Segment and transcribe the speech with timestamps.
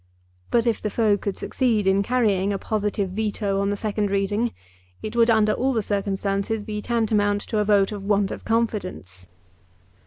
[0.49, 4.51] But if the foe could succeed in carrying a positive veto on the second reading,
[5.03, 9.27] it would under all the circumstances be tantamount to a vote of want of confidence.